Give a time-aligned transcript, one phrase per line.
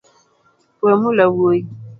[0.83, 1.61] Wemula wuoyi